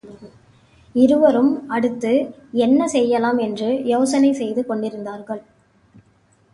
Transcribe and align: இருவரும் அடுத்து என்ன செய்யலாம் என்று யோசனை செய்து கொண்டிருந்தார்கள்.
இருவரும் 0.95 1.51
அடுத்து 1.67 2.13
என்ன 2.57 2.87
செய்யலாம் 2.87 3.37
என்று 3.37 3.69
யோசனை 3.85 4.31
செய்து 4.33 4.65
கொண்டிருந்தார்கள். 4.65 5.43